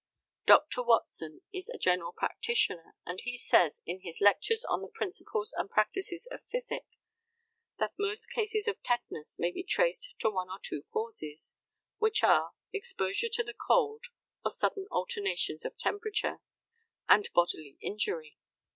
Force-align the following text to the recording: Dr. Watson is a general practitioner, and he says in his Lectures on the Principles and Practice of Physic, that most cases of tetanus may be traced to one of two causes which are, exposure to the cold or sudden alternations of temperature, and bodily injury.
Dr. 0.47 0.81
Watson 0.81 1.41
is 1.53 1.69
a 1.69 1.77
general 1.77 2.11
practitioner, 2.11 2.95
and 3.05 3.19
he 3.21 3.37
says 3.37 3.83
in 3.85 4.01
his 4.01 4.19
Lectures 4.19 4.65
on 4.65 4.81
the 4.81 4.89
Principles 4.89 5.53
and 5.55 5.69
Practice 5.69 6.27
of 6.31 6.43
Physic, 6.47 6.87
that 7.77 7.93
most 7.99 8.25
cases 8.31 8.67
of 8.67 8.81
tetanus 8.81 9.37
may 9.37 9.51
be 9.51 9.63
traced 9.63 10.15
to 10.21 10.31
one 10.31 10.49
of 10.49 10.63
two 10.63 10.81
causes 10.91 11.55
which 11.99 12.23
are, 12.23 12.53
exposure 12.73 13.29
to 13.29 13.43
the 13.43 13.53
cold 13.53 14.05
or 14.43 14.49
sudden 14.49 14.87
alternations 14.89 15.65
of 15.65 15.77
temperature, 15.77 16.39
and 17.07 17.29
bodily 17.35 17.77
injury. 17.79 18.39